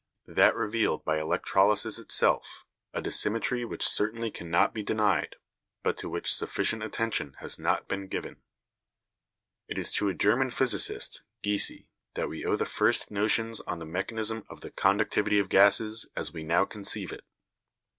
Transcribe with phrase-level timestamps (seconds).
[0.25, 5.35] that revealed by electrolysis itself, a dissymmetry which certainly can not be denied,
[5.83, 8.41] but to which sufficient attention has not been given.
[9.67, 11.83] It is to a German physicist, Giese,
[12.15, 16.33] that we owe the first notions on the mechanism of the conductivity of gases, as
[16.33, 17.23] we now conceive it.